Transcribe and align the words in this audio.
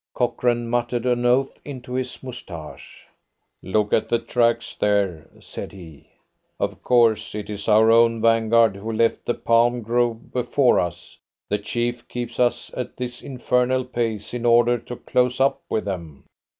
Cochrane 0.15 0.67
muttered 0.67 1.05
an 1.05 1.27
oath 1.27 1.61
into 1.63 1.93
his 1.93 2.23
moustache. 2.23 3.05
"Look 3.61 3.93
at 3.93 4.09
the 4.09 4.17
tracks 4.17 4.73
there," 4.73 5.29
said 5.39 5.71
he; 5.73 6.07
"of 6.59 6.81
course, 6.81 7.35
it's 7.35 7.69
our 7.69 7.91
own 7.91 8.19
vanguard 8.19 8.75
who 8.77 8.91
left 8.91 9.25
the 9.27 9.35
palm 9.35 9.83
grove 9.83 10.31
before 10.33 10.79
us. 10.79 11.19
The 11.49 11.59
chief 11.59 12.07
keeps 12.07 12.39
us 12.39 12.73
at 12.75 12.97
this 12.97 13.21
infernal 13.21 13.85
pace 13.85 14.33
in 14.33 14.43
order 14.43 14.79
to 14.79 14.95
close 14.95 15.39
up 15.39 15.61
with 15.69 15.85
them." 15.85 16.23